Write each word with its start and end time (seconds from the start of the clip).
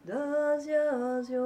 Dazyazyo 0.08 1.46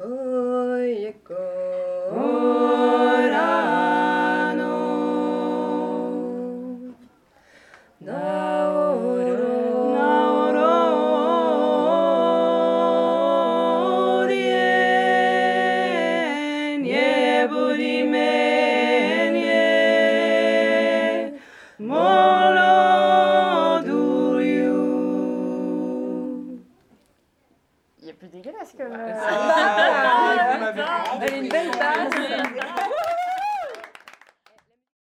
Oye, 0.00 1.14
Il 28.08 28.12
est 28.12 28.14
plus 28.14 28.28
dégueulasse 28.28 28.72
que. 28.72 28.84